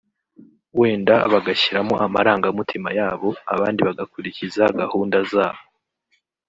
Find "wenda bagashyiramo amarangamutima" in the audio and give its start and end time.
0.79-2.89